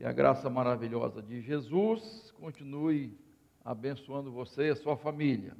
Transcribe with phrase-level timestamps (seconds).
[0.00, 3.20] Que a graça maravilhosa de Jesus continue
[3.62, 5.54] abençoando você e a sua família.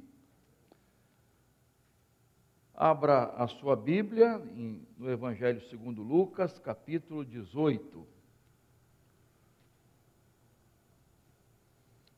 [2.73, 8.07] Abra a sua Bíblia em, no Evangelho segundo Lucas, capítulo 18.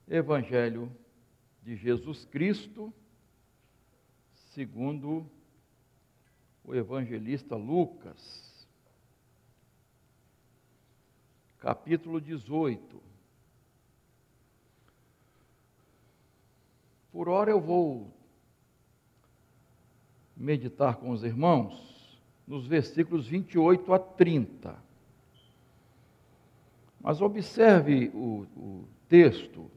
[0.08, 0.90] Evangelho
[1.62, 2.94] de Jesus Cristo,
[4.54, 5.30] segundo
[6.64, 8.53] o evangelista Lucas.
[11.64, 13.02] Capítulo 18.
[17.10, 18.14] Por hora eu vou
[20.36, 24.76] meditar com os irmãos nos versículos 28 a 30.
[27.00, 29.72] Mas observe o, o texto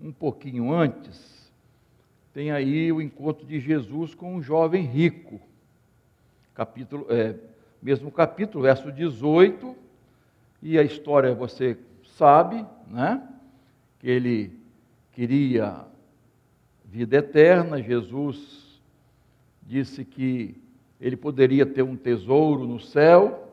[0.00, 1.50] um pouquinho antes.
[2.32, 5.40] Tem aí o encontro de Jesus com um jovem rico.
[6.54, 7.36] Capítulo, é,
[7.82, 9.82] mesmo capítulo, verso 18
[10.62, 11.76] e a história você
[12.16, 13.20] sabe, né?
[13.98, 14.56] Que ele
[15.10, 15.84] queria
[16.84, 17.82] vida eterna.
[17.82, 18.80] Jesus
[19.62, 20.54] disse que
[21.00, 23.48] ele poderia ter um tesouro no céu,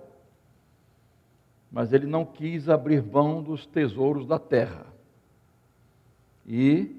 [1.72, 4.86] mas ele não quis abrir mão dos tesouros da terra.
[6.46, 6.96] E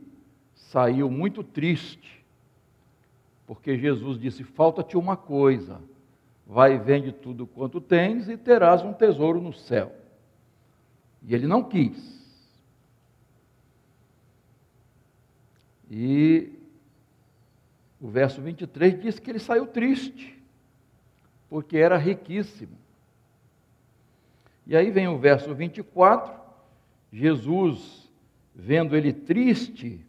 [0.54, 2.24] saiu muito triste,
[3.46, 5.80] porque Jesus disse: Falta-te uma coisa,
[6.44, 9.99] vai e vende tudo quanto tens e terás um tesouro no céu.
[11.22, 12.20] E ele não quis.
[15.90, 16.52] E
[18.00, 20.40] o verso 23 diz que ele saiu triste,
[21.48, 22.78] porque era riquíssimo.
[24.66, 26.32] E aí vem o verso 24,
[27.12, 28.08] Jesus,
[28.54, 30.00] vendo ele triste,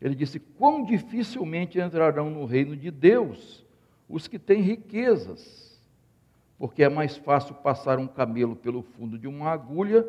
[0.00, 3.64] ele disse: Quão dificilmente entrarão no reino de Deus
[4.08, 5.78] os que têm riquezas,
[6.58, 10.08] porque é mais fácil passar um camelo pelo fundo de uma agulha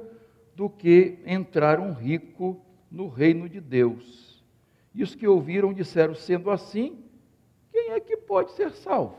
[0.55, 2.59] do que entrar um rico
[2.89, 4.43] no reino de Deus.
[4.93, 7.03] E os que ouviram disseram: sendo assim,
[7.71, 9.17] quem é que pode ser salvo?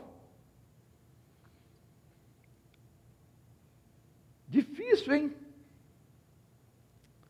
[4.47, 5.33] Difícil, hein?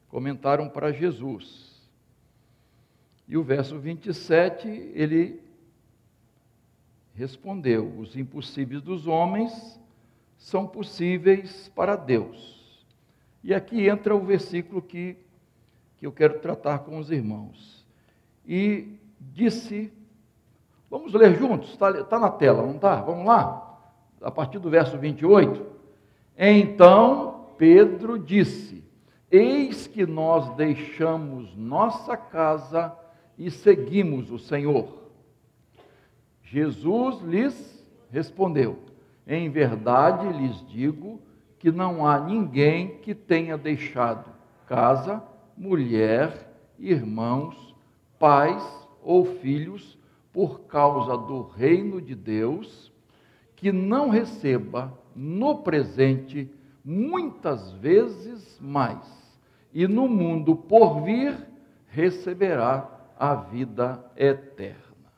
[0.08, 1.76] Comentaram para Jesus.
[3.28, 5.42] E o verso 27, ele
[7.16, 9.80] respondeu: Os impossíveis dos homens
[10.38, 12.55] são possíveis para Deus.
[13.46, 15.16] E aqui entra o versículo que,
[15.98, 17.86] que eu quero tratar com os irmãos.
[18.44, 19.94] E disse,
[20.90, 22.96] vamos ler juntos, está tá na tela, não está?
[23.02, 23.80] Vamos lá?
[24.20, 25.64] A partir do verso 28.
[26.36, 28.84] Então Pedro disse:
[29.30, 32.98] Eis que nós deixamos nossa casa
[33.38, 34.88] e seguimos o Senhor.
[36.42, 38.80] Jesus lhes respondeu:
[39.28, 41.22] Em verdade lhes digo
[41.66, 44.30] que não há ninguém que tenha deixado
[44.68, 45.24] casa,
[45.58, 47.76] mulher, irmãos,
[48.20, 48.64] pais
[49.02, 49.98] ou filhos
[50.32, 52.94] por causa do reino de Deus,
[53.56, 56.48] que não receba no presente
[56.84, 59.36] muitas vezes mais,
[59.74, 61.36] e no mundo por vir
[61.88, 62.88] receberá
[63.18, 65.12] a vida eterna.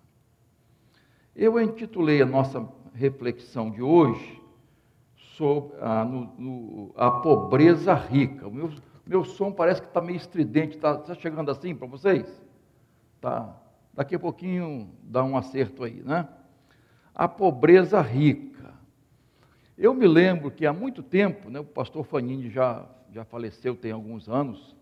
[1.35, 4.36] Eu intitulei a nossa reflexão de hoje
[5.37, 8.47] sobre a, no, no, a pobreza rica.
[8.47, 8.71] O meu,
[9.05, 12.43] meu som parece que está meio estridente, está tá chegando assim para vocês?
[13.21, 13.55] Tá.
[13.93, 16.27] Daqui a pouquinho dá um acerto aí, né?
[17.13, 18.73] A pobreza rica.
[19.77, 23.91] Eu me lembro que há muito tempo, né, o pastor Fanini já, já faleceu tem
[23.91, 24.75] alguns anos,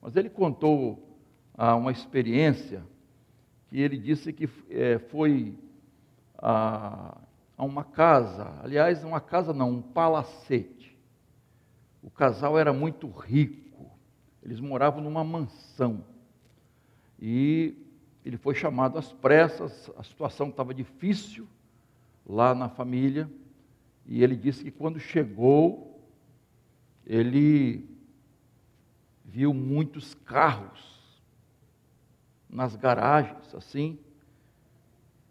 [0.00, 1.18] mas ele contou
[1.56, 2.82] ah, uma experiência
[3.68, 5.54] que ele disse que é, foi
[6.38, 7.16] ah,
[7.56, 10.96] a uma casa, aliás, uma casa não, um palacete.
[12.02, 13.90] O casal era muito rico,
[14.42, 16.04] eles moravam numa mansão.
[17.18, 17.74] E
[18.24, 21.48] ele foi chamado às pressas, a situação estava difícil
[22.26, 23.30] lá na família,
[24.04, 26.00] e ele disse que quando chegou,
[27.06, 27.88] ele
[29.24, 30.96] viu muitos carros
[32.48, 33.98] nas garagens, assim,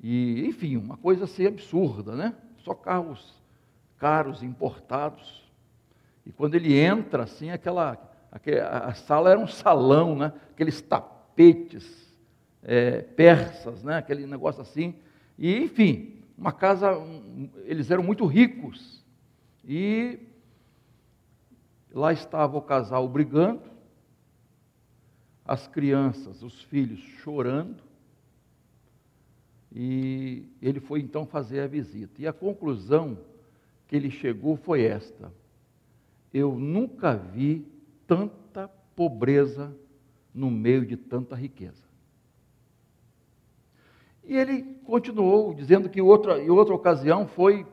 [0.07, 2.35] e, enfim, uma coisa assim absurda, né?
[2.59, 3.35] Só carros
[3.97, 5.43] caros, importados.
[6.25, 7.97] E quando ele entra, assim, aquela,
[8.31, 10.31] a sala era um salão, né?
[10.51, 12.13] Aqueles tapetes
[12.61, 13.97] é, persas, né?
[13.97, 14.93] Aquele negócio assim.
[15.37, 19.03] E, enfim, uma casa, um, eles eram muito ricos.
[19.63, 20.19] E
[21.91, 23.63] lá estava o casal brigando,
[25.43, 27.83] as crianças, os filhos chorando,
[29.77, 32.21] e ele foi então fazer a visita.
[32.21, 33.17] E a conclusão
[33.89, 35.33] que ele chegou foi esta:
[36.33, 37.67] Eu nunca vi
[38.07, 39.75] tanta pobreza
[40.33, 41.83] no meio de tanta riqueza.
[44.23, 47.67] E ele continuou dizendo que outra, em outra ocasião foi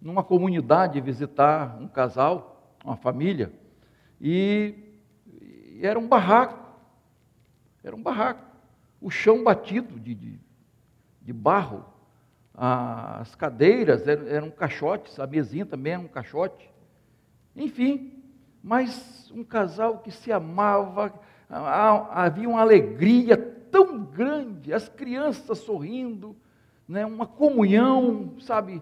[0.00, 3.52] numa comunidade visitar um casal, uma família,
[4.18, 4.74] e,
[5.42, 6.64] e era um barraco.
[7.84, 8.42] Era um barraco.
[9.02, 10.40] O chão batido de, de,
[11.26, 11.84] de barro,
[12.54, 16.70] as cadeiras eram, caixotes, a mesinha também era um caixote.
[17.54, 18.22] Enfim,
[18.62, 21.12] mas um casal que se amava,
[21.50, 26.36] havia uma alegria tão grande, as crianças sorrindo,
[26.86, 28.80] né, uma comunhão, sabe,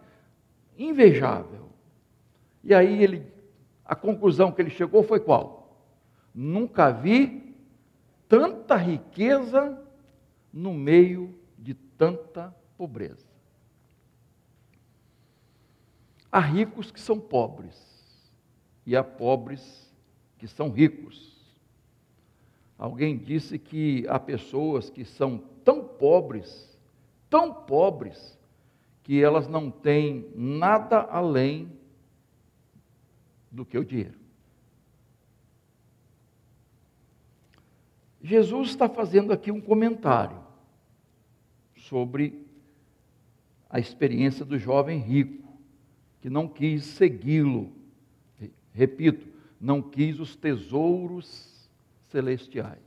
[0.76, 1.70] invejável.
[2.62, 3.26] E aí ele,
[3.86, 5.80] a conclusão que ele chegou foi qual?
[6.34, 7.56] Nunca vi
[8.28, 9.82] tanta riqueza
[10.52, 11.42] no meio
[11.96, 13.26] tanta pobreza.
[16.30, 17.76] Há ricos que são pobres
[18.84, 19.90] e há pobres
[20.38, 21.32] que são ricos.
[22.76, 26.76] Alguém disse que há pessoas que são tão pobres,
[27.30, 28.38] tão pobres,
[29.02, 31.70] que elas não têm nada além
[33.50, 34.18] do que o dinheiro.
[38.20, 40.43] Jesus está fazendo aqui um comentário
[41.94, 42.44] sobre
[43.70, 45.56] a experiência do jovem rico,
[46.20, 47.72] que não quis segui-lo.
[48.72, 49.28] Repito,
[49.60, 51.70] não quis os tesouros
[52.08, 52.80] celestiais.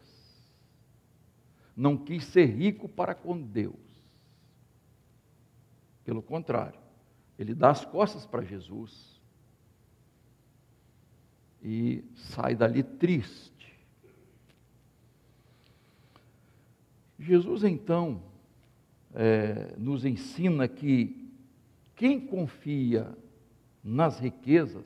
[1.74, 3.80] Não quis ser rico para com Deus.
[6.04, 6.82] Pelo contrário,
[7.40, 9.22] ele dá as costas para Jesus
[11.64, 13.74] e sai dali triste.
[17.18, 18.36] Jesus então
[19.20, 21.28] é, nos ensina que
[21.96, 23.18] quem confia
[23.84, 24.86] nas riquezas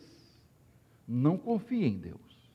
[1.05, 2.49] não confia em Deus.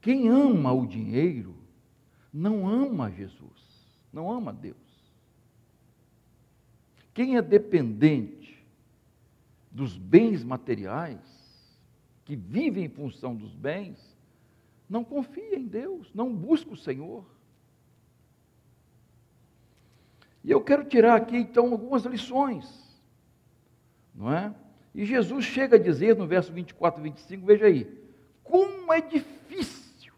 [0.00, 1.54] Quem ama o dinheiro
[2.32, 4.76] não ama Jesus, não ama Deus.
[7.12, 8.64] Quem é dependente
[9.70, 11.20] dos bens materiais,
[12.24, 14.16] que vive em função dos bens,
[14.88, 17.31] não confia em Deus, não busca o Senhor.
[20.44, 23.00] E eu quero tirar aqui então algumas lições,
[24.14, 24.54] não é?
[24.94, 27.86] E Jesus chega a dizer no verso 24 e 25, veja aí,
[28.42, 30.12] como é difícil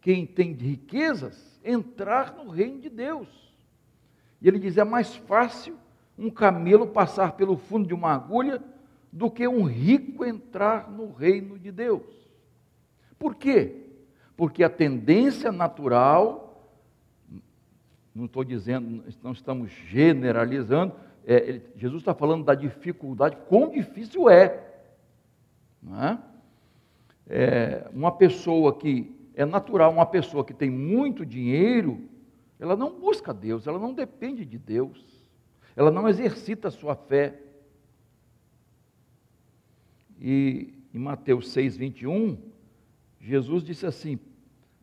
[0.00, 3.28] quem tem riquezas entrar no reino de Deus.
[4.40, 5.76] E ele diz: é mais fácil
[6.16, 8.62] um camelo passar pelo fundo de uma agulha
[9.12, 12.02] do que um rico entrar no reino de Deus.
[13.18, 13.84] Por quê?
[14.36, 16.47] Porque a tendência natural
[18.18, 20.92] não estou dizendo, não estamos generalizando,
[21.24, 24.64] é, ele, Jesus está falando da dificuldade, quão difícil é.
[25.86, 26.18] É?
[27.28, 27.90] é?
[27.94, 32.08] Uma pessoa que, é natural, uma pessoa que tem muito dinheiro,
[32.58, 35.30] ela não busca Deus, ela não depende de Deus,
[35.76, 37.40] ela não exercita a sua fé.
[40.20, 42.36] E em Mateus 6, 21,
[43.20, 44.18] Jesus disse assim: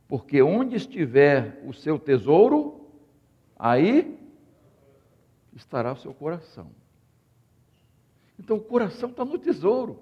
[0.07, 2.84] Porque onde estiver o seu tesouro,
[3.57, 4.19] aí
[5.53, 6.71] estará o seu coração.
[8.37, 9.99] Então o coração está no tesouro.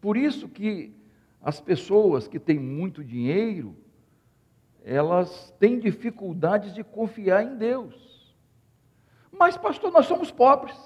[0.00, 0.94] Por isso que
[1.42, 3.76] as pessoas que têm muito dinheiro,
[4.84, 8.34] elas têm dificuldades de confiar em Deus.
[9.30, 10.76] Mas, pastor, nós somos pobres,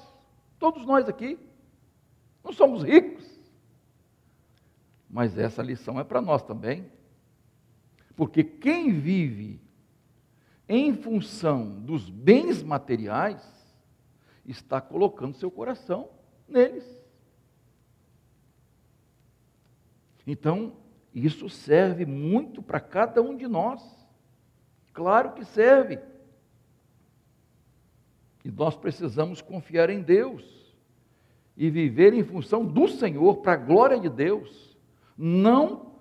[0.59, 1.39] todos nós aqui,
[2.43, 3.25] não somos ricos.
[5.09, 6.91] Mas essa lição é para nós também.
[8.17, 9.61] Porque quem vive
[10.69, 13.43] em função dos bens materiais
[14.45, 16.11] está colocando seu coração
[16.49, 16.85] neles.
[20.27, 20.77] Então,
[21.15, 23.83] isso serve muito para cada um de nós.
[24.93, 25.99] Claro que serve.
[28.45, 30.75] E nós precisamos confiar em Deus
[31.57, 34.77] e viver em função do Senhor, para a glória de Deus,
[35.17, 35.92] não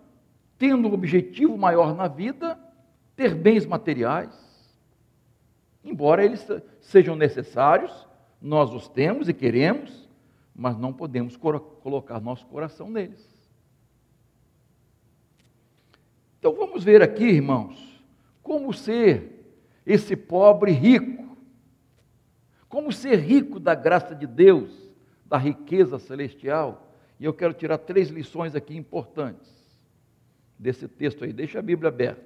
[0.61, 2.55] tendo um objetivo maior na vida,
[3.15, 4.29] ter bens materiais.
[5.83, 6.47] Embora eles
[6.79, 8.07] sejam necessários,
[8.39, 10.07] nós os temos e queremos,
[10.55, 13.27] mas não podemos colocar nosso coração neles.
[16.37, 17.99] Então vamos ver aqui, irmãos,
[18.43, 21.35] como ser esse pobre rico.
[22.69, 24.71] Como ser rico da graça de Deus,
[25.25, 26.93] da riqueza celestial.
[27.19, 29.60] E eu quero tirar três lições aqui importantes
[30.61, 31.33] desse texto aí.
[31.33, 32.23] Deixa a Bíblia aberta.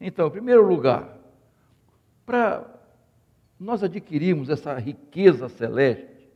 [0.00, 1.16] Então, em primeiro lugar,
[2.26, 2.68] para
[3.58, 6.28] nós adquirirmos essa riqueza celeste,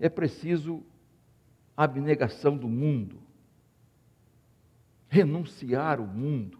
[0.00, 0.82] é preciso
[1.76, 3.16] abnegação do mundo,
[5.08, 6.58] renunciar o mundo.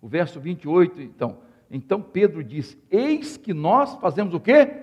[0.00, 1.40] O verso 28, então,
[1.70, 4.82] então Pedro diz: Eis que nós fazemos o quê?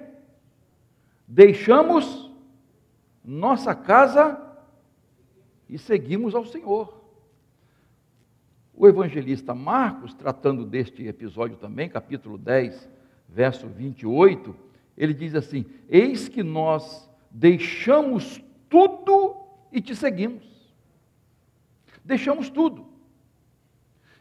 [1.28, 2.30] Deixamos
[3.24, 4.40] nossa casa
[5.70, 7.01] e seguimos ao Senhor.
[8.74, 12.90] O evangelista Marcos, tratando deste episódio também, capítulo 10,
[13.28, 14.56] verso 28,
[14.98, 19.36] ele diz assim: Eis que nós deixamos tudo
[19.72, 20.46] e te seguimos.
[22.04, 22.88] Deixamos tudo.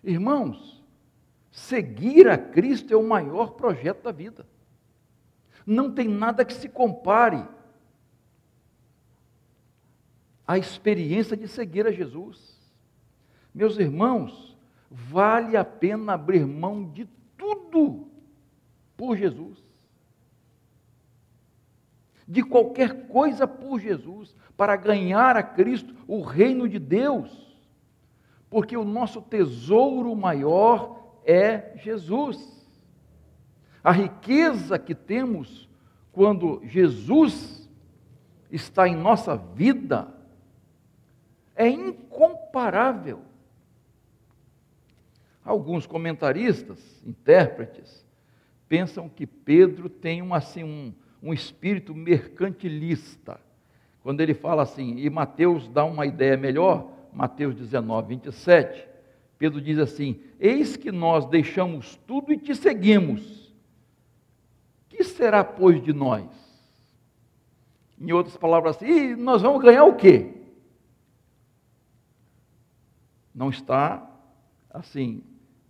[0.02, 0.83] Irmãos,
[1.50, 4.47] seguir a Cristo é o maior projeto da vida.
[5.66, 7.47] Não tem nada que se compare
[10.47, 12.60] à experiência de seguir a Jesus.
[13.54, 14.57] Meus irmãos,
[14.90, 18.09] vale a pena abrir mão de tudo
[18.97, 19.59] por Jesus.
[22.26, 27.59] De qualquer coisa por Jesus, para ganhar a Cristo o reino de Deus.
[28.49, 32.61] Porque o nosso tesouro maior é Jesus.
[33.83, 35.69] A riqueza que temos
[36.12, 37.69] quando Jesus
[38.50, 40.12] está em nossa vida
[41.54, 43.30] é incomparável.
[45.44, 48.04] Alguns comentaristas, intérpretes,
[48.68, 53.40] pensam que Pedro tem um, assim, um, um espírito mercantilista.
[54.02, 58.88] Quando ele fala assim, e Mateus dá uma ideia melhor, Mateus 19, 27,
[59.38, 63.52] Pedro diz assim: Eis que nós deixamos tudo e te seguimos.
[64.88, 66.28] Que será, pois, de nós?
[67.99, 70.35] Em outras palavras, assim, e nós vamos ganhar o quê?
[73.35, 74.06] Não está
[74.68, 75.23] assim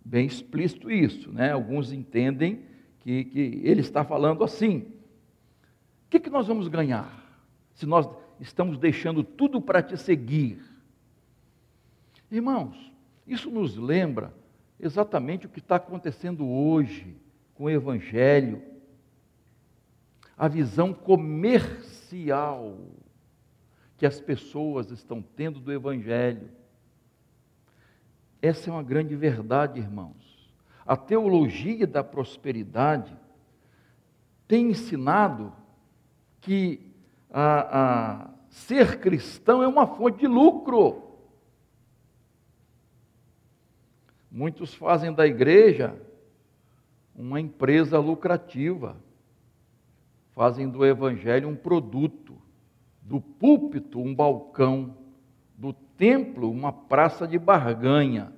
[0.03, 1.51] bem explícito isso, né?
[1.51, 2.63] Alguns entendem
[2.99, 4.79] que, que ele está falando assim.
[6.05, 7.19] O que, que nós vamos ganhar
[7.73, 8.07] se nós
[8.39, 10.61] estamos deixando tudo para te seguir?
[12.29, 12.91] Irmãos,
[13.27, 14.33] isso nos lembra
[14.79, 17.15] exatamente o que está acontecendo hoje
[17.53, 18.61] com o Evangelho,
[20.37, 22.77] a visão comercial
[23.97, 26.49] que as pessoas estão tendo do Evangelho.
[28.41, 30.51] Essa é uma grande verdade, irmãos.
[30.85, 33.15] A teologia da prosperidade
[34.47, 35.53] tem ensinado
[36.39, 36.91] que
[37.29, 41.03] a, a ser cristão é uma fonte de lucro.
[44.29, 45.95] Muitos fazem da igreja
[47.15, 48.97] uma empresa lucrativa,
[50.31, 52.41] fazem do evangelho um produto,
[53.01, 54.97] do púlpito um balcão,
[55.61, 58.33] do templo uma praça de barganha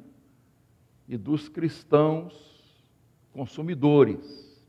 [1.08, 2.34] e dos cristãos
[3.32, 4.62] consumidores.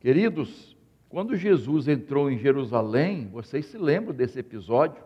[0.00, 0.76] Queridos,
[1.08, 5.00] quando Jesus entrou em Jerusalém, vocês se lembram desse episódio?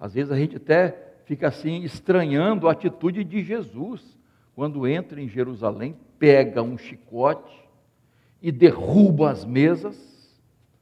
[0.00, 4.18] Às vezes a gente até fica assim estranhando a atitude de Jesus
[4.54, 7.68] quando entra em Jerusalém, pega um chicote
[8.40, 10.40] e derruba as mesas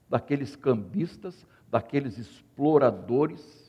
[0.09, 3.60] daqueles cambistas, daqueles exploradores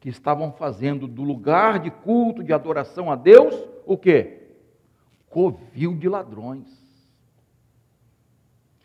[0.00, 4.42] que estavam fazendo do lugar de culto, de adoração a Deus, o quê?
[5.28, 6.68] Covil de ladrões.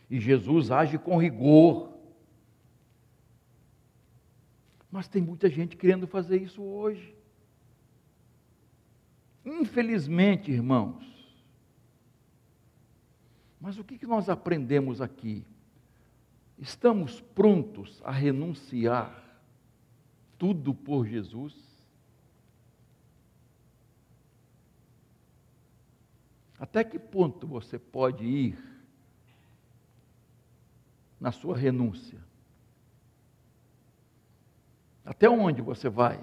[0.10, 1.92] E Jesus age com rigor.
[4.92, 7.16] Mas tem muita gente querendo fazer isso hoje.
[9.46, 11.12] Infelizmente, irmãos.
[13.60, 15.46] Mas o que, nós aprendemos aqui?
[16.58, 19.21] Estamos prontos a renunciar
[20.42, 21.56] tudo por Jesus?
[26.58, 28.58] Até que ponto você pode ir
[31.20, 32.20] na sua renúncia?
[35.06, 36.20] Até onde você vai?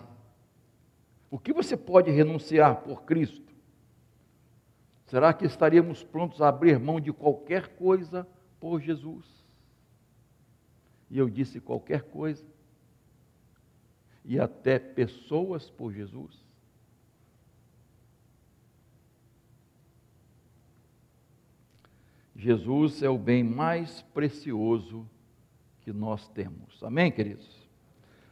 [1.30, 3.54] O que você pode renunciar por Cristo?
[5.06, 8.26] Será que estaríamos prontos a abrir mão de qualquer coisa
[8.58, 9.24] por Jesus?
[11.08, 12.57] E eu disse qualquer coisa
[14.28, 16.46] e até pessoas por Jesus?
[22.36, 25.08] Jesus é o bem mais precioso
[25.80, 26.80] que nós temos.
[26.84, 27.66] Amém, queridos?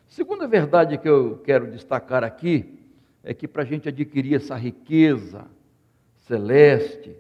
[0.07, 2.79] Segunda verdade que eu quero destacar aqui
[3.25, 5.49] é que para a gente adquirir essa riqueza
[6.27, 7.17] celeste,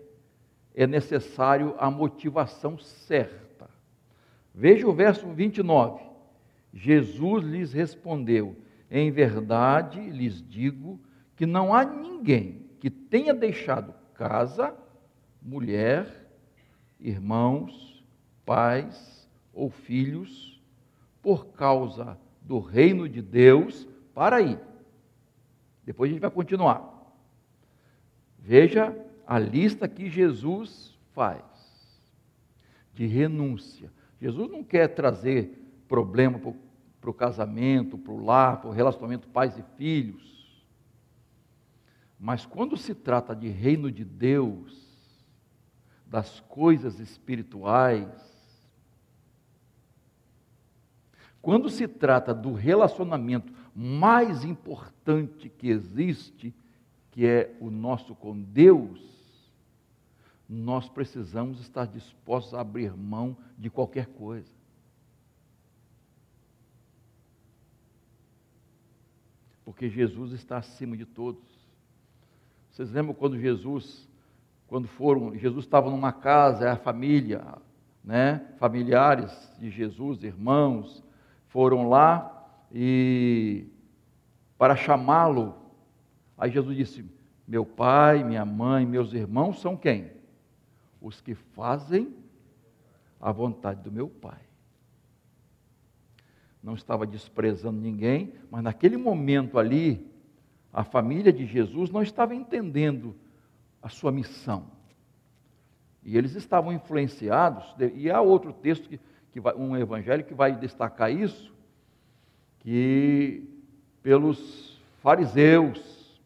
[0.75, 3.71] é necessário a motivação certa.
[4.55, 6.05] Veja o verso 29.
[6.75, 8.55] Jesus lhes respondeu:
[8.91, 11.01] em verdade lhes digo
[11.35, 14.75] que não há ninguém que tenha deixado casa,
[15.43, 16.27] mulher,
[17.01, 18.05] irmãos,
[18.45, 20.63] pais ou filhos,
[21.21, 24.59] por causa do reino de Deus, para aí.
[25.85, 26.97] Depois a gente vai continuar.
[28.39, 31.43] Veja a lista que Jesus faz
[32.95, 33.93] de renúncia.
[34.21, 35.51] Jesus não quer trazer
[35.89, 36.57] problema para o
[37.15, 40.37] casamento, para o lar, para o relacionamento pais e filhos.
[42.19, 44.87] Mas quando se trata de reino de Deus,
[46.07, 48.09] das coisas espirituais,
[51.43, 56.55] quando se trata do relacionamento mais importante que existe,
[57.11, 59.01] que é o nosso com Deus,
[60.49, 64.56] nós precisamos estar dispostos a abrir mão de qualquer coisa.
[69.67, 71.43] Porque Jesus está acima de todos.
[72.71, 74.09] Vocês lembram quando Jesus,
[74.69, 77.43] quando foram, Jesus estava numa casa, a família,
[78.05, 81.03] né, familiares de Jesus, irmãos,
[81.49, 83.67] foram lá e
[84.57, 85.57] para chamá-lo,
[86.39, 87.05] aí Jesus disse:
[87.47, 90.13] Meu pai, minha mãe, meus irmãos são quem?
[91.01, 92.15] Os que fazem
[93.21, 94.46] a vontade do meu pai.
[96.67, 100.05] Não estava desprezando ninguém, mas naquele momento ali,
[100.73, 103.15] a família de Jesus não estava entendendo
[103.81, 104.67] a sua missão.
[106.03, 108.99] E eles estavam influenciados, e há outro texto, que,
[109.31, 111.55] que vai, um evangelho que vai destacar isso,
[112.59, 113.49] que
[114.03, 116.21] pelos fariseus,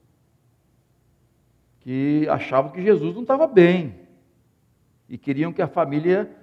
[1.81, 3.95] que achavam que Jesus não estava bem,
[5.07, 6.35] e queriam que a família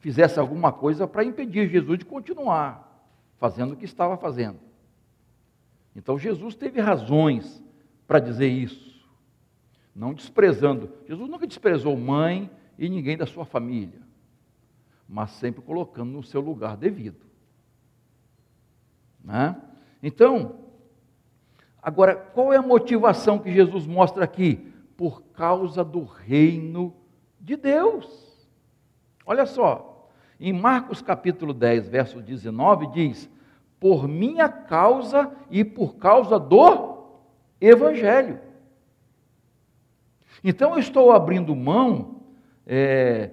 [0.00, 2.92] fizesse alguma coisa para impedir Jesus de continuar
[3.44, 4.58] fazendo o que estava fazendo.
[5.94, 7.62] Então Jesus teve razões
[8.06, 9.06] para dizer isso,
[9.94, 10.90] não desprezando.
[11.06, 14.00] Jesus nunca desprezou mãe e ninguém da sua família,
[15.06, 17.20] mas sempre colocando no seu lugar devido.
[19.22, 19.60] Né?
[20.02, 20.60] Então,
[21.82, 24.72] agora, qual é a motivação que Jesus mostra aqui?
[24.96, 26.96] Por causa do reino
[27.38, 28.48] de Deus.
[29.26, 30.08] Olha só,
[30.40, 33.33] em Marcos capítulo 10, verso 19, diz:
[33.84, 37.04] Por minha causa e por causa do
[37.60, 38.40] Evangelho.
[40.42, 42.22] Então eu estou abrindo mão,
[42.66, 43.32] é,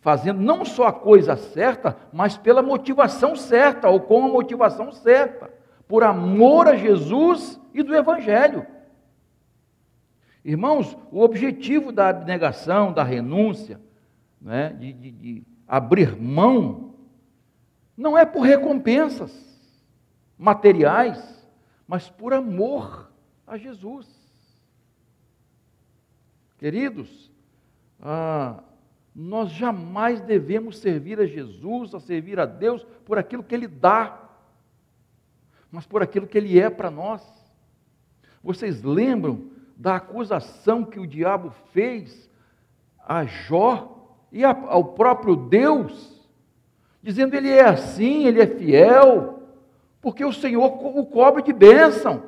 [0.00, 5.50] fazendo não só a coisa certa, mas pela motivação certa, ou com a motivação certa,
[5.86, 8.66] por amor a Jesus e do Evangelho.
[10.42, 13.78] Irmãos, o objetivo da abnegação, da renúncia,
[14.40, 16.94] né, de, de, de abrir mão,
[17.94, 19.51] não é por recompensas
[20.42, 21.48] materiais,
[21.86, 23.10] mas por amor
[23.46, 24.08] a Jesus.
[26.58, 27.30] Queridos,
[28.00, 28.62] ah,
[29.14, 34.20] nós jamais devemos servir a Jesus, a servir a Deus por aquilo que Ele dá,
[35.70, 37.22] mas por aquilo que Ele é para nós.
[38.42, 42.28] Vocês lembram da acusação que o diabo fez
[42.98, 46.26] a Jó e ao próprio Deus,
[47.02, 49.41] dizendo ele é assim, ele é fiel,
[50.02, 52.24] porque o Senhor o cobre de bênção.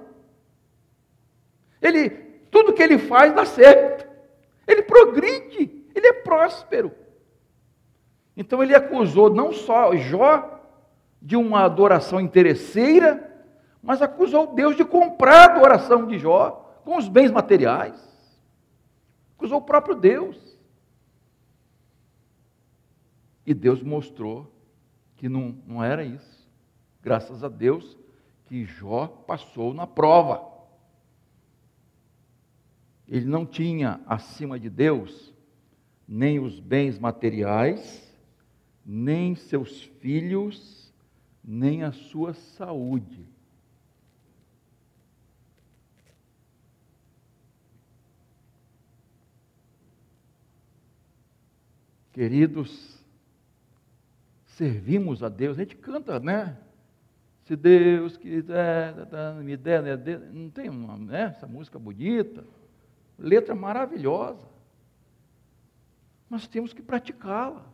[1.82, 2.08] Ele,
[2.50, 4.08] tudo que ele faz dá certo.
[4.66, 6.92] Ele progride ele é próspero.
[8.36, 10.60] Então ele acusou não só Jó
[11.22, 13.32] de uma adoração interesseira,
[13.82, 17.96] mas acusou Deus de comprar a adoração de Jó com os bens materiais.
[19.36, 20.58] Acusou o próprio Deus.
[23.46, 24.50] E Deus mostrou
[25.16, 26.33] que não, não era isso.
[27.04, 27.98] Graças a Deus
[28.46, 30.42] que Jó passou na prova.
[33.06, 35.34] Ele não tinha acima de Deus
[36.08, 38.10] nem os bens materiais,
[38.84, 40.90] nem seus filhos,
[41.42, 43.28] nem a sua saúde.
[52.12, 52.98] Queridos,
[54.46, 56.63] servimos a Deus, a gente canta, né?
[57.44, 58.94] Se Deus quiser,
[59.42, 59.96] me der, né?
[60.32, 61.22] não tem uma, né?
[61.24, 62.44] essa música bonita,
[63.18, 64.54] letra maravilhosa
[66.34, 67.64] nós temos que praticá-la.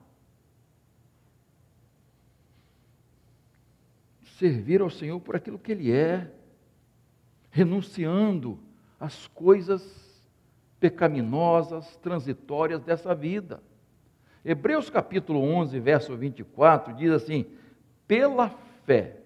[4.39, 6.31] Servir ao Senhor por aquilo que Ele é,
[7.51, 8.59] renunciando
[8.99, 9.83] às coisas
[10.79, 13.63] pecaminosas, transitórias dessa vida.
[14.45, 17.47] Hebreus capítulo 11, verso 24 diz assim:
[18.07, 18.51] Pela
[18.85, 19.20] fé,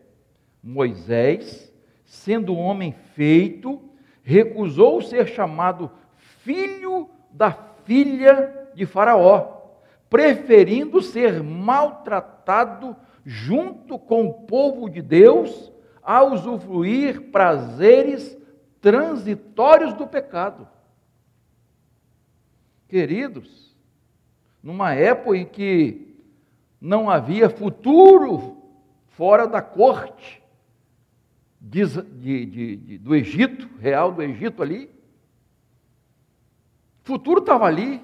[0.65, 1.71] Moisés,
[2.07, 3.83] sendo homem feito,
[4.23, 7.53] recusou ser chamado filho da
[7.85, 9.61] filha de Faraó,
[10.09, 12.97] preferindo ser maltratado
[13.27, 15.71] junto com o povo de Deus,
[16.03, 18.37] a usufruir prazeres
[18.81, 20.67] transitórios do pecado.
[22.89, 23.77] Queridos,
[24.63, 26.17] numa época em que
[26.81, 28.57] não havia futuro
[29.09, 30.44] fora da corte
[31.67, 34.85] de, de, de, do Egito, real do Egito ali,
[37.03, 38.03] o futuro estava ali.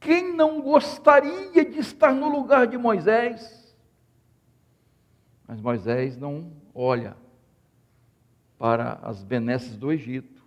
[0.00, 3.76] Quem não gostaria de estar no lugar de Moisés?
[5.46, 7.16] Mas Moisés não olha
[8.58, 10.44] para as benesses do Egito.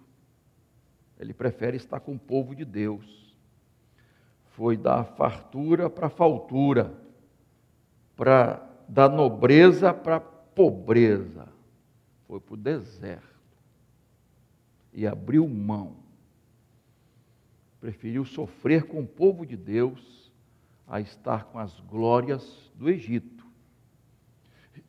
[1.18, 3.36] Ele prefere estar com o povo de Deus.
[4.52, 6.94] Foi da fartura para a faltura,
[8.16, 11.48] para da nobreza para pobreza.
[12.28, 13.24] Foi para o deserto.
[14.92, 15.96] E abriu mão.
[17.80, 20.30] Preferiu sofrer com o povo de Deus
[20.86, 23.46] a estar com as glórias do Egito.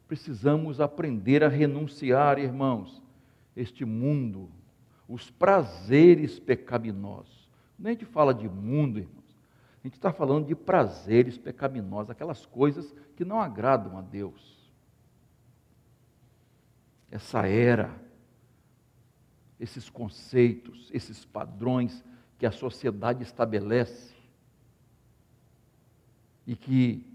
[0.08, 3.00] Precisamos aprender a renunciar, irmãos,
[3.54, 4.50] este mundo,
[5.06, 7.48] os prazeres pecaminosos.
[7.76, 9.36] Quando a gente fala de mundo, irmãos,
[9.84, 14.59] a gente está falando de prazeres pecaminosos, aquelas coisas que não agradam a Deus.
[17.10, 17.94] Essa era,
[19.58, 22.04] esses conceitos, esses padrões
[22.38, 24.14] que a sociedade estabelece
[26.46, 27.06] e que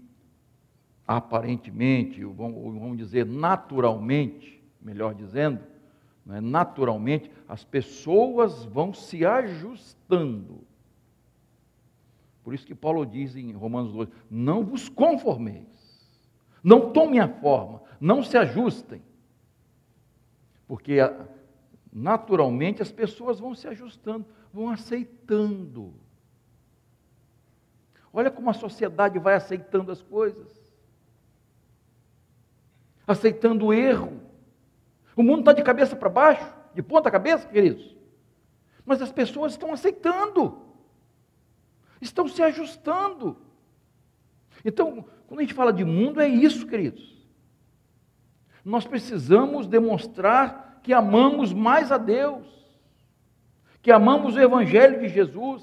[1.06, 5.60] aparentemente, vamos dizer naturalmente, melhor dizendo,
[6.24, 10.64] né, naturalmente, as pessoas vão se ajustando.
[12.42, 15.66] Por isso que Paulo diz em Romanos 2: não vos conformeis,
[16.62, 19.02] não tomem a forma, não se ajustem,
[20.66, 20.98] porque
[21.92, 25.94] naturalmente as pessoas vão se ajustando, vão aceitando.
[28.12, 30.72] Olha como a sociedade vai aceitando as coisas,
[33.06, 34.20] aceitando o erro,
[35.14, 37.96] o mundo está de cabeça para baixo, de ponta cabeça, queridos.
[38.84, 40.62] Mas as pessoas estão aceitando,
[42.00, 43.36] estão se ajustando.
[44.64, 47.15] Então, quando a gente fala de mundo, é isso, queridos.
[48.66, 52.46] Nós precisamos demonstrar que amamos mais a Deus,
[53.80, 55.62] que amamos o Evangelho de Jesus,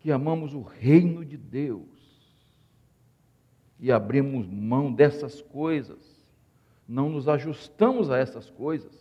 [0.00, 1.86] que amamos o reino de Deus
[3.78, 6.16] e abrimos mão dessas coisas
[6.88, 8.94] não nos ajustamos a essas coisas.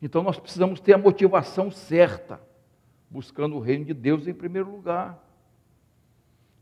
[0.00, 2.40] Então nós precisamos ter a motivação certa,
[3.10, 5.22] buscando o reino de Deus em primeiro lugar.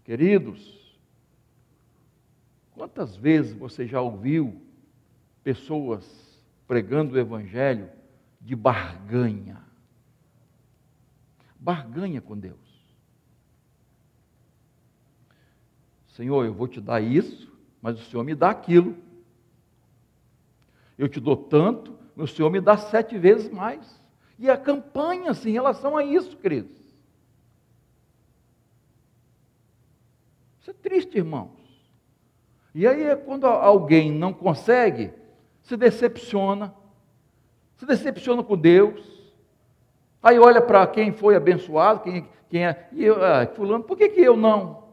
[0.05, 0.84] Queridos,
[2.75, 4.61] quantas vezes você já ouviu
[5.43, 6.05] pessoas
[6.67, 7.89] pregando o evangelho
[8.41, 9.63] de barganha?
[11.59, 12.59] Barganha com Deus.
[16.09, 18.97] Senhor, eu vou te dar isso, mas o Senhor me dá aquilo.
[20.97, 24.01] Eu te dou tanto, o Senhor me dá sete vezes mais.
[24.39, 26.77] E a campanha assim, em relação a isso, queridos.
[30.61, 31.64] Isso é triste, irmãos.
[32.75, 35.13] E aí é quando alguém não consegue,
[35.63, 36.75] se decepciona,
[37.77, 39.33] se decepciona com Deus.
[40.23, 44.09] Aí olha para quem foi abençoado, quem, quem é, e eu, ah, fulano, por que,
[44.09, 44.85] que eu não?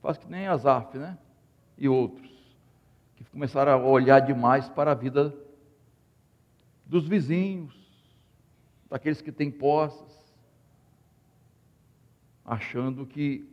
[0.00, 1.16] Faz que nem Azaf, né?
[1.78, 2.32] E outros
[3.32, 5.34] começaram a olhar demais para a vida
[6.84, 7.74] dos vizinhos,
[8.90, 10.34] daqueles que têm posses,
[12.44, 13.48] achando que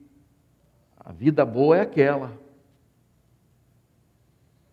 [0.99, 2.37] a vida boa é aquela.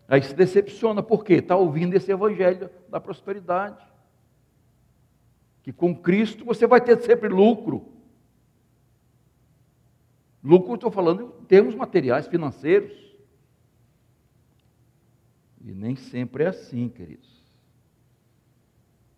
[0.08, 1.34] Aí se decepciona, por quê?
[1.34, 3.84] Está ouvindo esse evangelho da prosperidade.
[5.62, 7.92] Que com Cristo você vai ter sempre lucro.
[10.42, 12.92] Lucro, estou falando em termos materiais, financeiros.
[15.60, 17.44] E nem sempre é assim, queridos.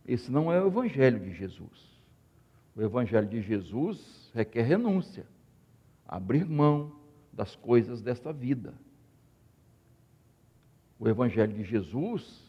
[0.06, 2.00] Esse não é o Evangelho de Jesus.
[2.74, 5.26] O Evangelho de Jesus requer renúncia,
[6.06, 6.92] abrir mão
[7.30, 8.72] das coisas desta vida.
[10.98, 12.42] O Evangelho de Jesus,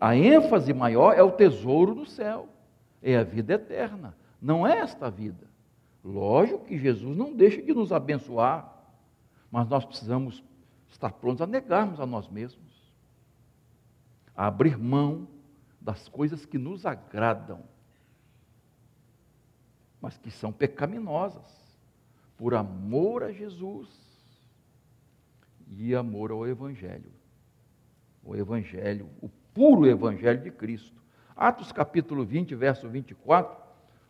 [0.00, 2.48] a ênfase maior é o tesouro do céu,
[3.02, 5.48] é a vida eterna, não é esta vida.
[6.04, 8.70] Lógico que Jesus não deixa de nos abençoar,
[9.50, 10.42] mas nós precisamos
[10.88, 12.92] estar prontos a negarmos a nós mesmos,
[14.36, 15.26] a abrir mão
[15.80, 17.62] das coisas que nos agradam,
[20.00, 21.60] mas que são pecaminosas,
[22.36, 24.09] por amor a Jesus
[25.78, 27.12] e amor ao Evangelho.
[28.24, 31.00] O Evangelho, o puro Evangelho de Cristo.
[31.36, 33.56] Atos capítulo 20, verso 24,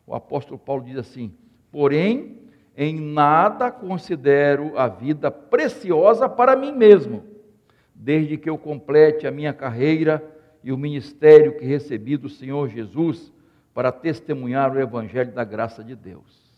[0.07, 1.33] o apóstolo Paulo diz assim:
[1.70, 2.38] Porém,
[2.77, 7.25] em nada considero a vida preciosa para mim mesmo,
[7.94, 10.25] desde que eu complete a minha carreira
[10.64, 13.33] e o ministério que recebi do Senhor Jesus
[13.73, 16.49] para testemunhar o Evangelho da graça de Deus.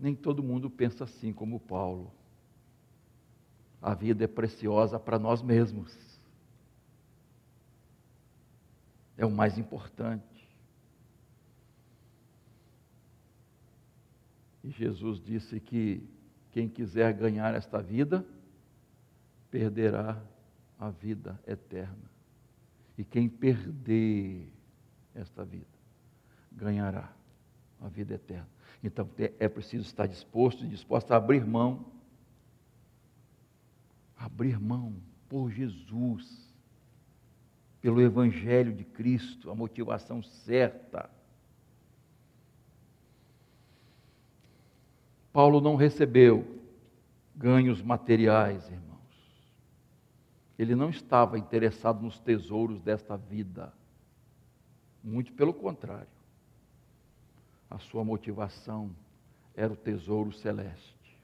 [0.00, 2.10] Nem todo mundo pensa assim como Paulo.
[3.82, 5.94] A vida é preciosa para nós mesmos.
[9.18, 10.48] É o mais importante.
[14.64, 16.02] E Jesus disse que
[16.50, 18.26] quem quiser ganhar esta vida,
[19.50, 20.22] perderá
[20.78, 22.10] a vida eterna.
[22.96, 24.50] E quem perder
[25.14, 25.66] esta vida,
[26.50, 27.19] ganhará
[27.80, 28.48] a vida eterna.
[28.82, 31.86] Então é preciso estar disposto e disposto a abrir mão.
[34.16, 34.94] Abrir mão
[35.28, 36.54] por Jesus,
[37.80, 41.08] pelo Evangelho de Cristo, a motivação certa.
[45.32, 46.60] Paulo não recebeu
[47.34, 48.90] ganhos materiais, irmãos.
[50.58, 53.72] Ele não estava interessado nos tesouros desta vida.
[55.02, 56.19] Muito pelo contrário
[57.70, 58.90] a sua motivação
[59.54, 61.18] era o tesouro celeste.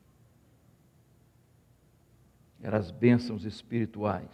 [2.62, 4.30] Eram as bênçãos espirituais.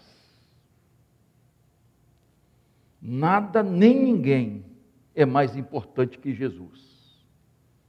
[3.01, 4.65] Nada nem ninguém
[5.15, 6.93] é mais importante que Jesus.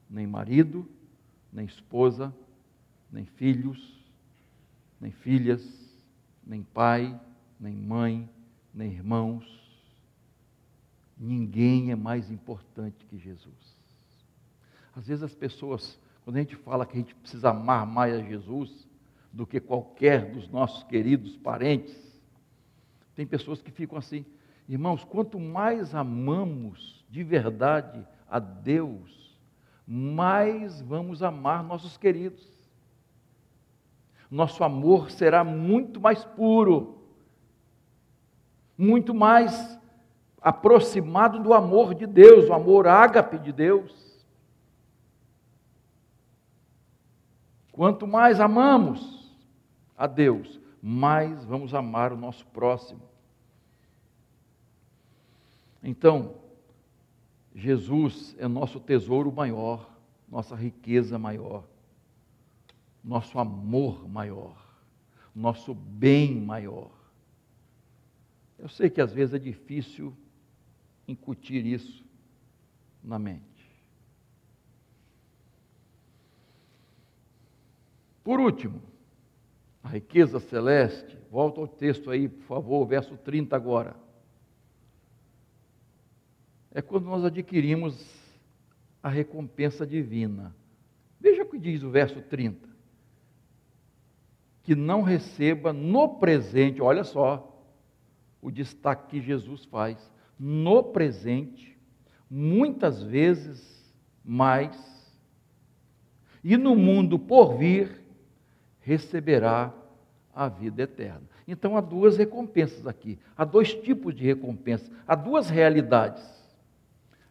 [0.10, 0.88] Nem marido,
[1.52, 2.34] nem esposa,
[3.12, 4.02] nem filhos,
[5.00, 5.64] nem filhas,
[6.46, 7.20] nem pai,
[7.60, 8.30] nem mãe,
[8.74, 9.46] nem irmãos.
[11.18, 13.73] Ninguém é mais importante que Jesus.
[14.96, 18.22] Às vezes as pessoas, quando a gente fala que a gente precisa amar mais a
[18.22, 18.88] Jesus
[19.32, 22.04] do que qualquer dos nossos queridos parentes,
[23.16, 24.26] tem pessoas que ficam assim,
[24.68, 29.38] irmãos, quanto mais amamos de verdade a Deus,
[29.88, 32.48] mais vamos amar nossos queridos.
[34.30, 36.98] Nosso amor será muito mais puro,
[38.76, 39.80] muito mais
[40.42, 44.13] aproximado do amor de Deus, o amor ágape de Deus.
[47.74, 49.36] Quanto mais amamos
[49.98, 53.02] a Deus, mais vamos amar o nosso próximo.
[55.84, 56.36] Então,
[57.56, 59.90] Jesus é nosso tesouro maior,
[60.30, 61.64] nossa riqueza maior,
[63.04, 64.56] nosso amor maior,
[65.36, 66.92] nosso bem maior.
[68.60, 70.16] Eu sei que às vezes é difícil
[71.08, 72.06] incutir isso
[73.04, 73.53] na mente.
[78.24, 78.82] Por último,
[79.84, 83.96] a riqueza celeste, volta ao texto aí, por favor, verso 30 agora.
[86.72, 88.02] É quando nós adquirimos
[89.02, 90.56] a recompensa divina.
[91.20, 92.70] Veja o que diz o verso 30.
[94.64, 97.50] Que não receba no presente, olha só
[98.42, 101.78] o destaque que Jesus faz, no presente,
[102.30, 105.14] muitas vezes mais,
[106.44, 108.03] e no mundo por vir,
[108.84, 109.74] receberá
[110.34, 111.24] a vida eterna.
[111.48, 116.24] Então há duas recompensas aqui, há dois tipos de recompensa, há duas realidades.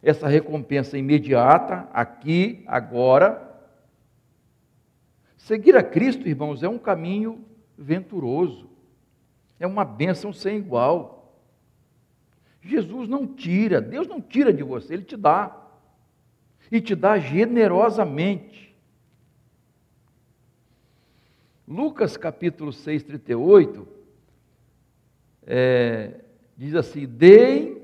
[0.01, 3.51] Essa recompensa imediata, aqui, agora.
[5.37, 7.43] Seguir a Cristo, irmãos, é um caminho
[7.77, 8.69] venturoso,
[9.59, 11.39] é uma bênção sem igual.
[12.61, 15.55] Jesus não tira, Deus não tira de você, Ele te dá,
[16.71, 18.62] e te dá generosamente.
[21.67, 23.87] Lucas capítulo 6, 38,
[25.45, 26.21] é,
[26.57, 27.81] diz assim: Deem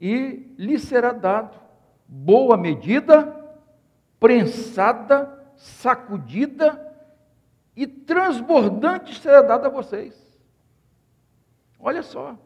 [0.00, 1.58] e lhe será dado
[2.08, 3.36] boa medida,
[4.18, 6.88] prensada, sacudida
[7.76, 10.18] e transbordante será dada a vocês.
[11.78, 12.36] Olha só.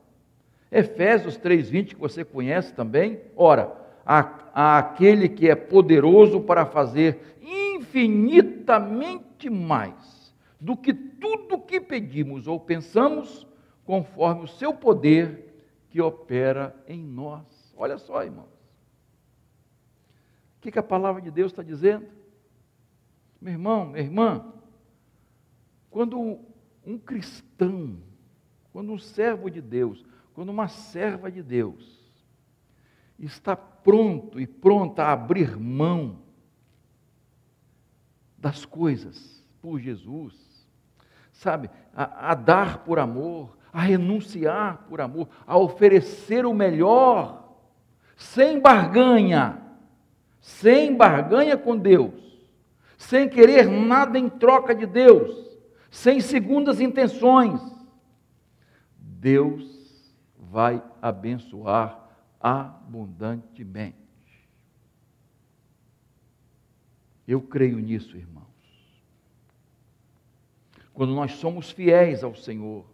[0.71, 3.23] Efésios 3:20 que você conhece também.
[3.35, 3.73] Ora,
[4.05, 10.14] a, aquele que é poderoso para fazer infinitamente mais
[10.65, 13.47] do que tudo que pedimos ou pensamos,
[13.85, 15.55] conforme o seu poder
[15.91, 17.75] que opera em nós.
[17.77, 18.49] Olha só, irmãos.
[20.57, 22.07] O que, que a palavra de Deus está dizendo?
[23.39, 24.55] Meu irmão, minha irmã,
[25.91, 26.41] quando
[26.83, 27.99] um cristão,
[28.73, 32.11] quando um servo de Deus, quando uma serva de Deus
[33.19, 36.23] está pronto e pronta a abrir mão
[38.39, 40.54] das coisas por Jesus,
[41.35, 47.59] sabe, a, a dar por amor, a renunciar por amor, a oferecer o melhor,
[48.17, 49.61] sem barganha,
[50.41, 52.15] sem barganha com Deus,
[52.97, 55.45] sem querer nada em troca de Deus,
[55.91, 57.61] sem segundas intenções,
[58.97, 62.09] Deus vai abençoar
[62.41, 63.97] abundantemente.
[67.27, 68.54] Eu creio nisso, irmãos.
[70.95, 72.87] Quando nós somos fiéis ao Senhor,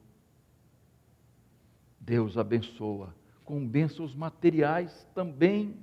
[2.01, 5.77] Deus abençoa com bênçãos materiais também.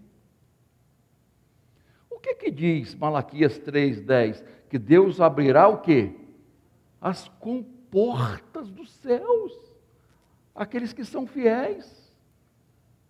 [2.09, 4.43] O que que diz Malaquias 3:10?
[4.67, 6.15] Que Deus abrirá o quê?
[6.99, 9.53] As comportas dos céus.
[10.55, 12.11] Aqueles que são fiéis.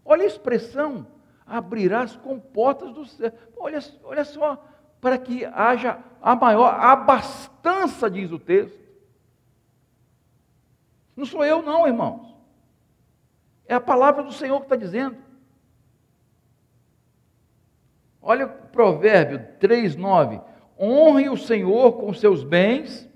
[0.03, 1.07] Olha a expressão,
[1.45, 3.33] abrirá as comportas dos céus.
[3.55, 4.63] Olha, olha só,
[4.99, 8.86] para que haja a maior abastança, diz o texto.
[11.17, 12.37] Não sou eu, não, irmãos.
[13.65, 15.17] É a palavra do Senhor que está dizendo.
[18.21, 20.39] Olha o provérbio 3,9:
[20.79, 23.09] honre o Senhor com seus bens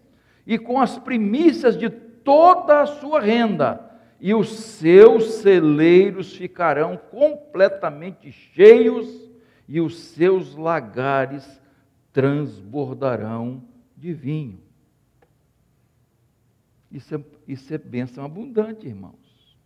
[0.47, 8.31] e com as primícias de toda a sua renda, e os seus celeiros ficarão completamente
[8.31, 9.29] cheios,
[9.67, 11.61] e os seus lagares
[12.11, 13.63] transbordarão
[13.95, 14.70] de vinho.
[16.91, 19.57] Isso é, isso é bênção abundante, irmãos.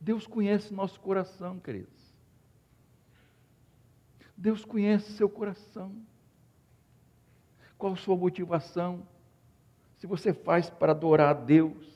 [0.00, 2.00] Deus conhece nosso coração, queridos.
[4.36, 5.94] Deus conhece seu coração.
[7.76, 9.06] Qual a sua motivação?
[9.98, 11.86] Se você faz para adorar a Deus,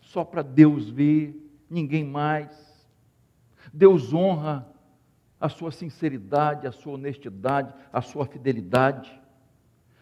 [0.00, 1.34] só para Deus ver,
[1.68, 2.70] ninguém mais.
[3.72, 4.68] Deus honra
[5.40, 9.20] a sua sinceridade, a sua honestidade, a sua fidelidade.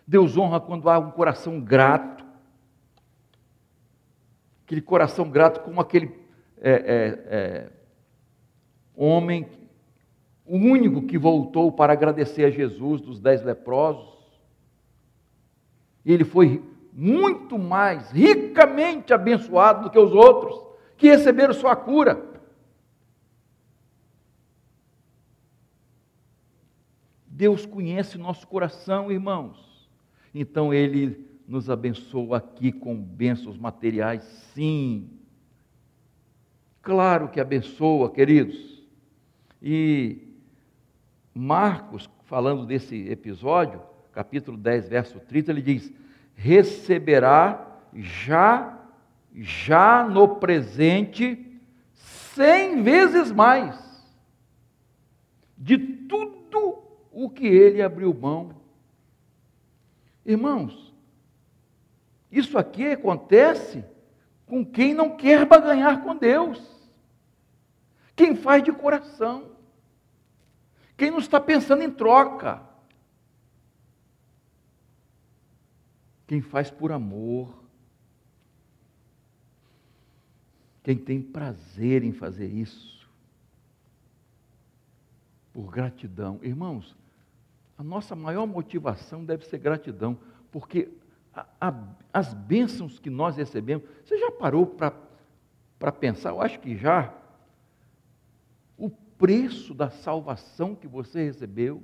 [0.06, 2.26] Deus honra quando há um coração grato.
[4.68, 6.14] Aquele coração grato como aquele
[6.58, 7.70] é, é, é,
[8.94, 9.48] homem,
[10.44, 14.14] o único que voltou para agradecer a Jesus dos dez leprosos.
[16.04, 20.62] Ele foi muito mais ricamente abençoado do que os outros
[20.98, 22.22] que receberam sua cura.
[27.26, 29.88] Deus conhece nosso coração, irmãos.
[30.34, 35.08] Então ele nos abençoa aqui com bênçãos materiais, sim.
[36.82, 38.86] Claro que abençoa, queridos.
[39.62, 40.28] E
[41.34, 43.80] Marcos, falando desse episódio,
[44.12, 45.90] capítulo 10, verso 30, ele diz:
[46.34, 48.78] receberá já,
[49.34, 51.46] já no presente,
[51.94, 53.88] cem vezes mais
[55.56, 58.54] de tudo o que ele abriu mão.
[60.26, 60.87] Irmãos,
[62.30, 63.84] isso aqui acontece
[64.46, 66.60] com quem não quer baganhar com Deus,
[68.16, 69.52] quem faz de coração,
[70.96, 72.62] quem não está pensando em troca,
[76.26, 77.62] quem faz por amor,
[80.82, 83.08] quem tem prazer em fazer isso,
[85.52, 86.38] por gratidão.
[86.42, 86.96] Irmãos,
[87.76, 90.18] a nossa maior motivação deve ser gratidão,
[90.50, 90.90] porque
[91.60, 91.74] a,
[92.12, 96.30] as bênçãos que nós recebemos, você já parou para pensar?
[96.30, 97.14] Eu acho que já.
[98.76, 101.82] O preço da salvação que você recebeu,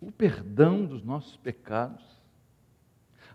[0.00, 2.20] o perdão dos nossos pecados,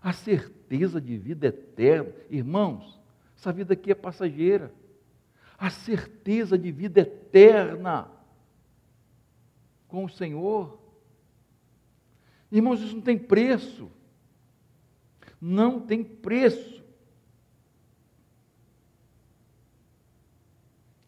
[0.02, 2.12] a certeza de vida eterna.
[2.28, 3.00] Irmãos,
[3.36, 4.72] essa vida aqui é passageira.
[5.58, 8.08] A certeza de vida eterna
[9.88, 10.78] com o Senhor.
[12.56, 13.90] Irmãos, isso não tem preço.
[15.40, 16.84] Não tem preço.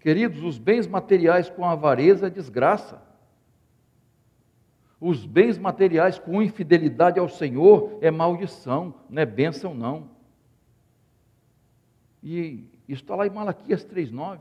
[0.01, 3.03] Queridos, os bens materiais com avareza é desgraça.
[5.01, 10.11] Os bens materiais com infidelidade ao Senhor é maldição, não é bênção, não.
[12.23, 14.41] E isso está lá em Malaquias 3,9.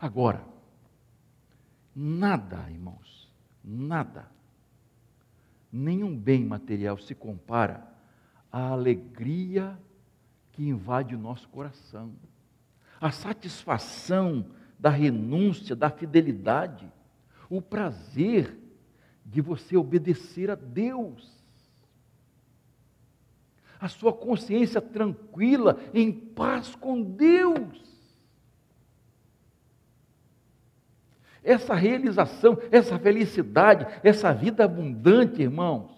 [0.00, 0.42] Agora,
[2.00, 3.28] Nada, irmãos,
[3.64, 4.30] nada,
[5.72, 7.86] nenhum bem material se compara
[8.50, 9.78] à alegria
[10.52, 12.12] que invade o nosso coração,
[13.00, 14.46] a satisfação
[14.78, 16.90] da renúncia, da fidelidade,
[17.48, 18.56] o prazer
[19.24, 21.38] de você obedecer a Deus,
[23.80, 27.87] a sua consciência tranquila, em paz com Deus.
[31.48, 35.90] Essa realização, essa felicidade, essa vida abundante, irmãos,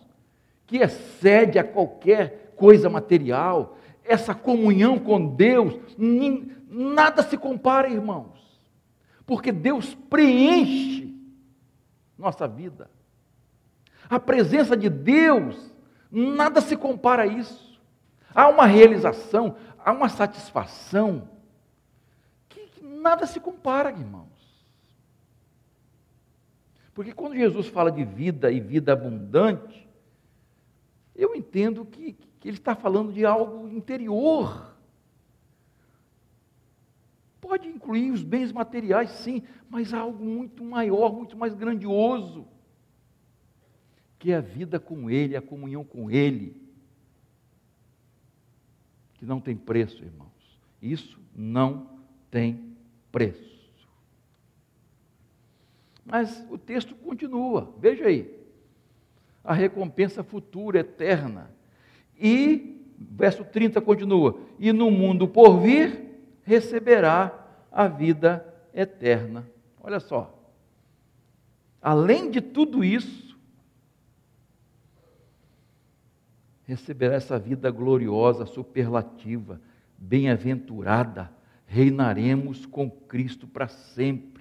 [0.64, 5.76] que excede a qualquer coisa material, essa comunhão com Deus,
[6.68, 8.38] nada se compara, irmãos,
[9.26, 11.12] porque Deus preenche
[12.16, 12.88] nossa vida.
[14.08, 15.74] A presença de Deus,
[16.12, 17.80] nada se compara a isso.
[18.32, 21.28] Há uma realização, há uma satisfação
[22.48, 24.39] que nada se compara, irmãos.
[27.00, 29.88] Porque quando Jesus fala de vida e vida abundante,
[31.16, 34.76] eu entendo que, que ele está falando de algo interior.
[37.40, 42.46] Pode incluir os bens materiais, sim, mas algo muito maior, muito mais grandioso,
[44.18, 46.54] que é a vida com Ele, a comunhão com Ele,
[49.14, 50.60] que não tem preço, irmãos.
[50.82, 51.98] Isso não
[52.30, 52.76] tem
[53.10, 53.49] preço.
[56.10, 58.28] Mas o texto continua, veja aí.
[59.44, 61.50] A recompensa futura, eterna.
[62.18, 66.10] E, verso 30 continua: E no mundo por vir
[66.42, 68.44] receberá a vida
[68.74, 69.48] eterna.
[69.80, 70.36] Olha só.
[71.80, 73.38] Além de tudo isso,
[76.64, 79.60] receberá essa vida gloriosa, superlativa,
[79.96, 81.32] bem-aventurada,
[81.66, 84.39] reinaremos com Cristo para sempre.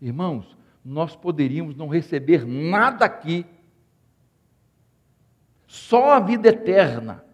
[0.00, 3.44] Irmãos, nós poderíamos não receber nada aqui,
[5.66, 7.24] só a vida eterna.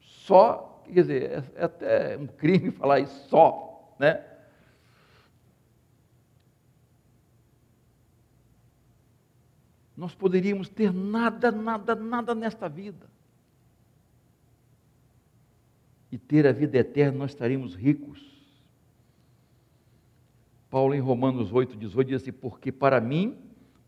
[0.00, 4.24] Só quer dizer, é, é até um crime falar isso só, né?
[9.96, 13.10] Nós poderíamos ter nada, nada, nada nesta vida.
[16.10, 18.37] E ter a vida eterna, nós estaríamos ricos.
[20.70, 23.36] Paulo, em Romanos 8, 18, diz assim: Porque para mim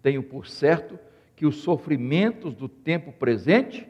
[0.03, 0.99] tenho por certo
[1.37, 3.87] que os sofrimentos do tempo presente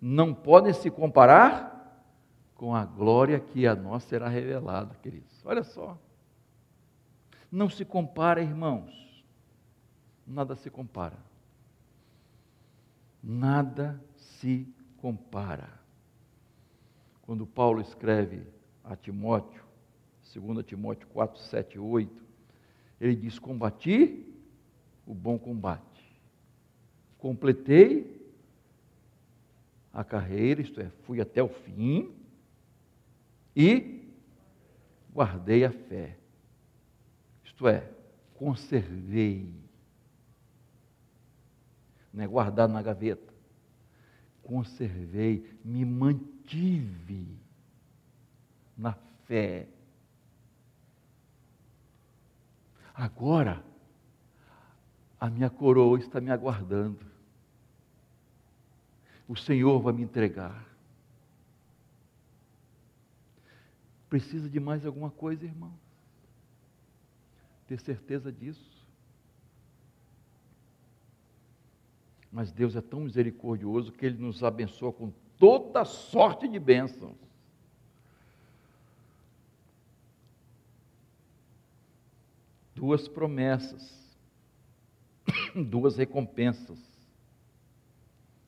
[0.00, 1.76] não podem se comparar
[2.54, 5.44] com a glória que a nós será revelada, queridos.
[5.44, 5.98] Olha só.
[7.50, 9.24] Não se compara, irmãos.
[10.26, 11.18] Nada se compara.
[13.22, 14.66] Nada se
[14.96, 15.68] compara.
[17.22, 18.46] Quando Paulo escreve
[18.84, 19.65] a Timóteo,
[20.34, 22.24] 2 Timóteo 4, 7 e 8,
[23.00, 24.24] ele diz: Combati
[25.06, 26.20] o bom combate,
[27.18, 28.16] completei
[29.92, 32.14] a carreira, isto é, fui até o fim,
[33.54, 34.02] e
[35.10, 36.18] guardei a fé.
[37.42, 37.90] Isto é,
[38.34, 39.50] conservei.
[42.12, 43.32] Não é guardar na gaveta.
[44.42, 47.26] Conservei, me mantive
[48.76, 48.92] na
[49.24, 49.66] fé.
[52.96, 53.62] Agora,
[55.20, 57.04] a minha coroa está me aguardando.
[59.28, 60.64] O Senhor vai me entregar.
[64.08, 65.74] Precisa de mais alguma coisa, irmão?
[67.66, 68.88] Ter certeza disso.
[72.32, 77.25] Mas Deus é tão misericordioso que Ele nos abençoa com toda sorte de bênçãos.
[82.76, 84.16] Duas promessas,
[85.68, 86.78] duas recompensas,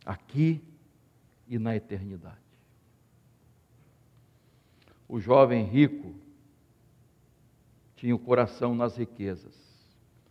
[0.04, 0.62] aqui
[1.48, 2.48] e na eternidade
[5.08, 6.14] o jovem rico
[7.96, 9.56] tinha o coração nas riquezas,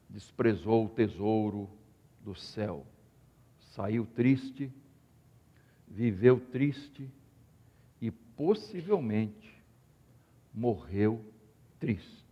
[0.07, 1.67] desprezou o tesouro
[2.23, 2.85] do céu,
[3.59, 4.71] saiu triste,
[5.87, 7.09] viveu triste
[7.99, 9.61] e possivelmente
[10.53, 11.25] morreu
[11.79, 12.26] triste.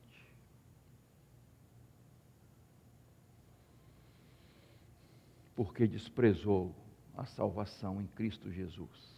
[5.56, 6.76] Porque desprezou
[7.16, 9.16] a salvação em Cristo Jesus.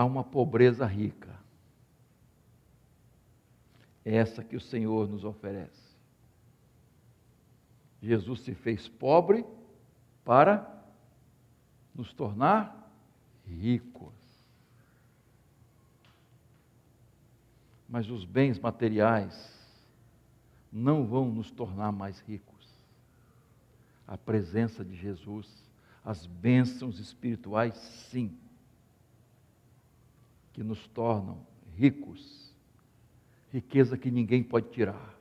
[0.00, 1.38] a uma pobreza rica.
[4.02, 5.94] É essa que o Senhor nos oferece.
[8.00, 9.44] Jesus se fez pobre
[10.24, 10.82] para
[11.94, 12.90] nos tornar
[13.44, 14.14] ricos.
[17.86, 19.59] Mas os bens materiais
[20.72, 22.68] não vão nos tornar mais ricos.
[24.06, 25.48] A presença de Jesus,
[26.04, 27.74] as bênçãos espirituais,
[28.10, 28.36] sim
[30.52, 31.38] que nos tornam
[31.76, 32.52] ricos,
[33.52, 35.14] riqueza que ninguém pode tirar,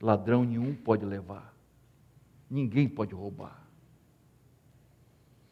[0.00, 1.54] ladrão nenhum pode levar,
[2.50, 3.60] ninguém pode roubar.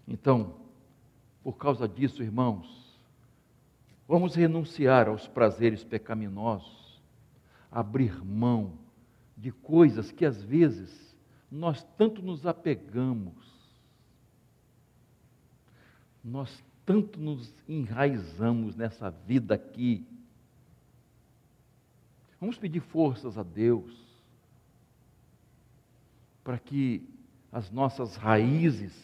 [0.06, 0.56] Então,
[1.42, 2.98] por causa disso, irmãos,
[4.06, 6.87] vamos renunciar aos prazeres pecaminosos,
[7.70, 8.78] abrir mão
[9.36, 11.16] de coisas que às vezes
[11.50, 13.46] nós tanto nos apegamos,
[16.22, 20.06] nós tanto nos enraizamos nessa vida aqui,
[22.40, 23.92] Vamos pedir forças a Deus
[26.44, 27.08] para que
[27.50, 28.94] as nossas raízes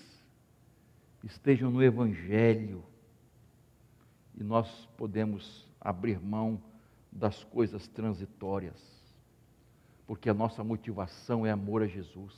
[1.23, 2.85] estejam no Evangelho
[4.37, 6.63] e nós podemos abrir mão
[7.15, 8.77] das coisas transitórias,
[10.05, 12.35] porque a nossa motivação é amor a Jesus,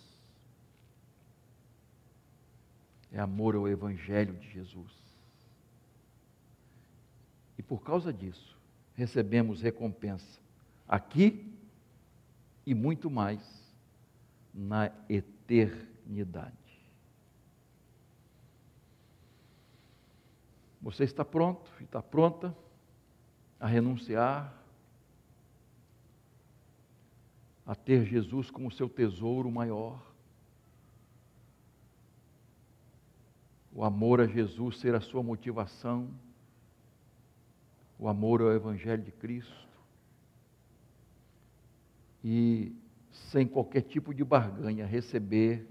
[3.10, 4.92] é amor ao Evangelho de Jesus.
[7.56, 8.54] E por causa disso,
[8.94, 10.38] recebemos recompensa
[10.86, 11.58] aqui
[12.66, 13.40] e muito mais
[14.52, 16.54] na eternidade.
[20.82, 22.54] Você está pronto, está pronta
[23.58, 24.65] a renunciar
[27.66, 30.00] a ter Jesus como seu tesouro maior.
[33.72, 36.08] O amor a Jesus ser a sua motivação,
[37.98, 39.66] o amor ao Evangelho de Cristo.
[42.22, 42.72] E
[43.10, 45.66] sem qualquer tipo de barganha, receber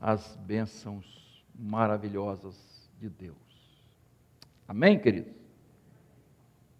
[0.00, 3.36] as bênçãos maravilhosas de Deus.
[4.68, 5.45] Amém, queridos?